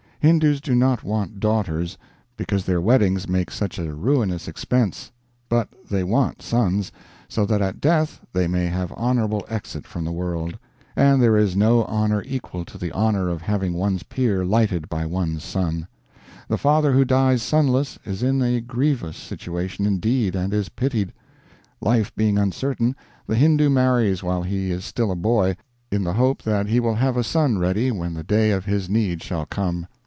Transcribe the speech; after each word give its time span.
Hindoos 0.23 0.61
do 0.61 0.75
not 0.75 1.03
want 1.03 1.39
daughters, 1.39 1.97
because 2.37 2.63
their 2.63 2.79
weddings 2.79 3.27
make 3.27 3.49
such 3.49 3.79
a 3.79 3.91
ruinous 3.95 4.47
expense; 4.47 5.11
but 5.49 5.67
they 5.89 6.03
want 6.03 6.43
sons, 6.43 6.91
so 7.27 7.43
that 7.43 7.59
at 7.59 7.81
death 7.81 8.21
they 8.31 8.47
may 8.47 8.67
have 8.67 8.93
honorable 8.95 9.43
exit 9.49 9.87
from 9.87 10.05
the 10.05 10.11
world; 10.11 10.59
and 10.95 11.23
there 11.23 11.35
is 11.35 11.55
no 11.55 11.85
honor 11.85 12.21
equal 12.27 12.63
to 12.65 12.77
the 12.77 12.91
honor 12.91 13.29
of 13.29 13.41
having 13.41 13.73
one's 13.73 14.03
pyre 14.03 14.45
lighted 14.45 14.87
by 14.89 15.07
one's 15.07 15.43
son. 15.43 15.87
The 16.47 16.55
father 16.59 16.91
who 16.93 17.03
dies 17.03 17.41
sonless 17.41 17.97
is 18.05 18.21
in 18.21 18.43
a 18.43 18.61
grievous 18.61 19.17
situation 19.17 19.87
indeed, 19.87 20.35
and 20.35 20.53
is 20.53 20.69
pitied. 20.69 21.13
Life 21.81 22.15
being 22.15 22.37
uncertain, 22.37 22.95
the 23.25 23.33
Hindoo 23.35 23.71
marries 23.71 24.21
while 24.21 24.43
he 24.43 24.69
is 24.69 24.85
still 24.85 25.09
a 25.09 25.15
boy, 25.15 25.57
in 25.89 26.03
the 26.03 26.13
hope 26.13 26.43
that 26.43 26.67
he 26.67 26.79
will 26.79 26.93
have 26.93 27.17
a 27.17 27.23
son 27.23 27.57
ready 27.57 27.89
when 27.89 28.13
the 28.13 28.23
day 28.23 28.51
of 28.51 28.65
his 28.65 28.87
need 28.87 29.23
shall 29.23 29.47
come. 29.47 29.87